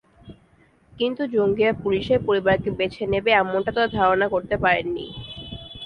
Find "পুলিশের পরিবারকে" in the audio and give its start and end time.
1.83-2.69